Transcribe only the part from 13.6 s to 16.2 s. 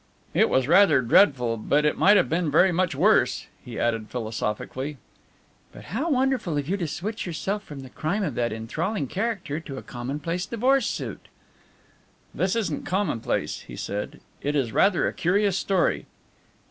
he said, "it is rather a curious story."